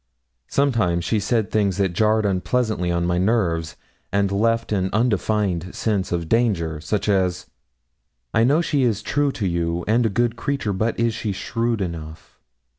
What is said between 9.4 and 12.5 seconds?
you, and a good creature; but is she shrewd enough?'